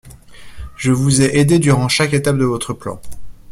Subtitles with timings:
[0.77, 2.99] Je vous ai aidés durant chaque étape de votre plan.